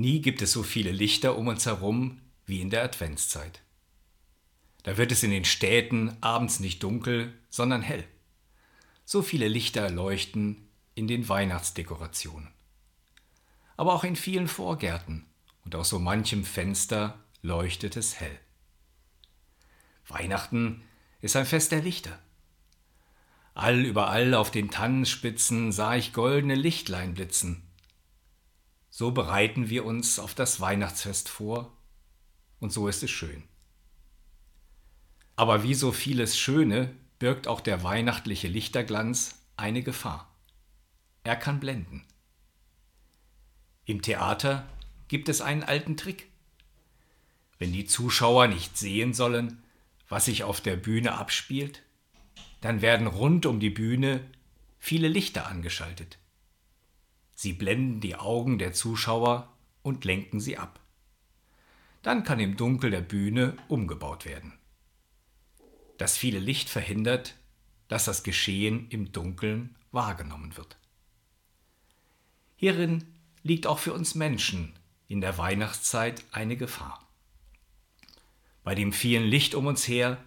Nie 0.00 0.22
gibt 0.22 0.40
es 0.40 0.52
so 0.52 0.62
viele 0.62 0.92
Lichter 0.92 1.36
um 1.36 1.48
uns 1.48 1.66
herum 1.66 2.22
wie 2.46 2.62
in 2.62 2.70
der 2.70 2.82
Adventszeit. 2.82 3.60
Da 4.82 4.96
wird 4.96 5.12
es 5.12 5.22
in 5.22 5.30
den 5.30 5.44
Städten 5.44 6.16
abends 6.22 6.58
nicht 6.58 6.82
dunkel, 6.82 7.34
sondern 7.50 7.82
hell. 7.82 8.06
So 9.04 9.20
viele 9.20 9.46
Lichter 9.46 9.90
leuchten 9.90 10.70
in 10.94 11.06
den 11.06 11.28
Weihnachtsdekorationen. 11.28 12.48
Aber 13.76 13.92
auch 13.92 14.02
in 14.02 14.16
vielen 14.16 14.48
Vorgärten 14.48 15.26
und 15.66 15.74
aus 15.74 15.90
so 15.90 15.98
manchem 15.98 16.44
Fenster 16.44 17.22
leuchtet 17.42 17.94
es 17.98 18.18
hell. 18.18 18.38
Weihnachten 20.08 20.80
ist 21.20 21.36
ein 21.36 21.44
Fest 21.44 21.72
der 21.72 21.82
Lichter. 21.82 22.18
All 23.52 23.84
überall 23.84 24.32
auf 24.32 24.50
den 24.50 24.70
Tannenspitzen 24.70 25.72
sah 25.72 25.94
ich 25.94 26.14
goldene 26.14 26.54
Lichtlein 26.54 27.12
blitzen. 27.12 27.69
So 29.00 29.12
bereiten 29.12 29.70
wir 29.70 29.86
uns 29.86 30.18
auf 30.18 30.34
das 30.34 30.60
Weihnachtsfest 30.60 31.30
vor, 31.30 31.74
und 32.58 32.70
so 32.70 32.86
ist 32.86 33.02
es 33.02 33.10
schön. 33.10 33.44
Aber 35.36 35.62
wie 35.62 35.72
so 35.72 35.90
vieles 35.90 36.38
Schöne 36.38 36.94
birgt 37.18 37.48
auch 37.48 37.62
der 37.62 37.82
weihnachtliche 37.82 38.46
Lichterglanz 38.46 39.42
eine 39.56 39.82
Gefahr. 39.82 40.30
Er 41.24 41.36
kann 41.36 41.60
blenden. 41.60 42.04
Im 43.86 44.02
Theater 44.02 44.68
gibt 45.08 45.30
es 45.30 45.40
einen 45.40 45.62
alten 45.62 45.96
Trick. 45.96 46.28
Wenn 47.58 47.72
die 47.72 47.86
Zuschauer 47.86 48.48
nicht 48.48 48.76
sehen 48.76 49.14
sollen, 49.14 49.62
was 50.10 50.26
sich 50.26 50.44
auf 50.44 50.60
der 50.60 50.76
Bühne 50.76 51.14
abspielt, 51.14 51.80
dann 52.60 52.82
werden 52.82 53.06
rund 53.06 53.46
um 53.46 53.60
die 53.60 53.70
Bühne 53.70 54.20
viele 54.78 55.08
Lichter 55.08 55.46
angeschaltet. 55.46 56.18
Sie 57.40 57.54
blenden 57.54 58.02
die 58.02 58.16
Augen 58.16 58.58
der 58.58 58.74
Zuschauer 58.74 59.50
und 59.80 60.04
lenken 60.04 60.40
sie 60.40 60.58
ab. 60.58 60.78
Dann 62.02 62.22
kann 62.22 62.38
im 62.38 62.58
Dunkel 62.58 62.90
der 62.90 63.00
Bühne 63.00 63.56
umgebaut 63.66 64.26
werden. 64.26 64.58
Das 65.96 66.18
viele 66.18 66.38
Licht 66.38 66.68
verhindert, 66.68 67.36
dass 67.88 68.04
das 68.04 68.24
Geschehen 68.24 68.90
im 68.90 69.12
Dunkeln 69.12 69.74
wahrgenommen 69.90 70.54
wird. 70.58 70.76
Hierin 72.56 73.06
liegt 73.42 73.66
auch 73.66 73.78
für 73.78 73.94
uns 73.94 74.14
Menschen 74.14 74.78
in 75.08 75.22
der 75.22 75.38
Weihnachtszeit 75.38 76.22
eine 76.32 76.58
Gefahr. 76.58 77.08
Bei 78.64 78.74
dem 78.74 78.92
vielen 78.92 79.24
Licht 79.24 79.54
um 79.54 79.64
uns 79.64 79.88
her 79.88 80.22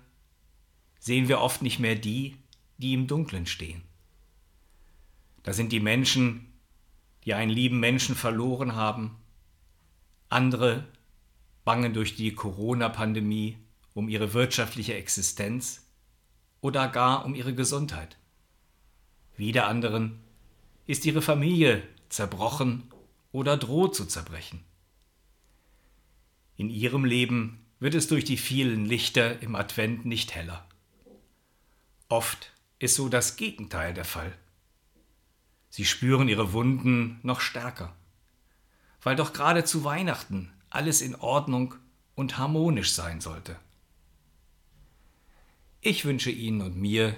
sehen 0.97 1.27
wir 1.27 1.41
oft 1.41 1.61
nicht 1.61 1.77
mehr 1.77 1.95
die, 1.95 2.37
die 2.79 2.95
im 2.95 3.05
Dunkeln 3.05 3.45
stehen. 3.45 3.83
Da 5.43 5.53
sind 5.53 5.71
die 5.71 5.79
Menschen, 5.79 6.49
die 7.25 7.33
einen 7.33 7.51
lieben 7.51 7.79
Menschen 7.79 8.15
verloren 8.15 8.75
haben, 8.75 9.17
andere 10.29 10.85
bangen 11.63 11.93
durch 11.93 12.15
die 12.15 12.33
Corona-Pandemie 12.33 13.57
um 13.93 14.09
ihre 14.09 14.33
wirtschaftliche 14.33 14.95
Existenz 14.95 15.87
oder 16.61 16.87
gar 16.87 17.25
um 17.25 17.35
ihre 17.35 17.53
Gesundheit. 17.53 18.17
Wieder 19.37 19.67
anderen 19.67 20.19
ist 20.85 21.05
ihre 21.05 21.21
Familie 21.21 21.83
zerbrochen 22.09 22.91
oder 23.31 23.57
droht 23.57 23.95
zu 23.95 24.05
zerbrechen. 24.05 24.63
In 26.55 26.69
ihrem 26.69 27.05
Leben 27.05 27.65
wird 27.79 27.95
es 27.95 28.07
durch 28.07 28.23
die 28.23 28.37
vielen 28.37 28.85
Lichter 28.85 29.41
im 29.41 29.55
Advent 29.55 30.05
nicht 30.05 30.35
heller. 30.35 30.67
Oft 32.09 32.53
ist 32.79 32.95
so 32.95 33.09
das 33.09 33.35
Gegenteil 33.37 33.93
der 33.93 34.05
Fall. 34.05 34.37
Sie 35.75 35.85
spüren 35.85 36.29
ihre 36.29 36.53
Wunden 36.53 37.19
noch 37.23 37.41
stärker, 37.41 37.95
weil 39.01 39.15
doch 39.15 39.33
gerade 39.33 39.63
zu 39.63 39.83
Weihnachten 39.83 40.51
alles 40.69 41.01
in 41.01 41.15
Ordnung 41.15 41.73
und 42.13 42.37
harmonisch 42.37 42.93
sein 42.93 43.21
sollte. 43.21 43.55
Ich 45.81 46.05
wünsche 46.05 46.29
Ihnen 46.29 46.61
und 46.61 46.77
mir, 46.77 47.17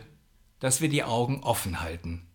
dass 0.61 0.79
wir 0.79 0.87
die 0.87 1.03
Augen 1.03 1.43
offen 1.43 1.81
halten 1.81 2.25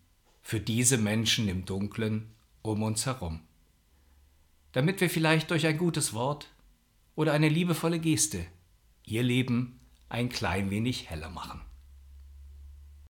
für 0.43 0.59
diese 0.59 0.99
Menschen 0.99 1.47
im 1.47 1.65
Dunklen 1.65 2.29
um 2.61 2.83
uns 2.83 3.07
herum, 3.07 3.41
damit 4.73 5.01
wir 5.01 5.09
vielleicht 5.09 5.49
durch 5.49 5.65
ein 5.65 5.79
gutes 5.79 6.13
Wort 6.13 6.51
oder 7.15 7.33
eine 7.33 7.49
liebevolle 7.49 7.97
Geste 7.97 8.45
ihr 9.05 9.23
Leben 9.23 9.79
ein 10.07 10.29
klein 10.29 10.69
wenig 10.69 11.09
heller 11.09 11.31
machen. 11.31 11.61